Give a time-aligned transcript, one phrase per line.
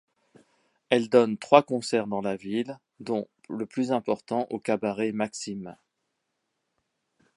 [0.89, 5.77] Elle donne trois concerts dans la ville, dont le plus important au Cabaret Maxime.